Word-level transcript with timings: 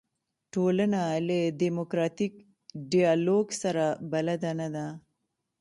ټولنه 0.53 1.01
له 1.27 1.39
دیموکراتیک 1.61 2.33
ډیالوګ 2.91 3.47
سره 3.61 3.85
بلده 4.11 4.51
نه 4.59 4.67
ده. 4.75 4.87